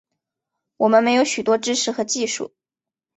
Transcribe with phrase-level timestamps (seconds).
[0.77, 2.55] 我们没有许多知识和技术